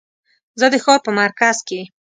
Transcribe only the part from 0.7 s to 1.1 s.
د ښار